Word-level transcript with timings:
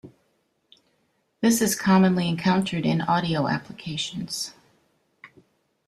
This 1.41 1.61
is 1.61 1.75
commonly 1.75 2.27
encountered 2.27 2.87
in 2.87 3.01
audio 3.01 3.47
applications. 3.47 4.55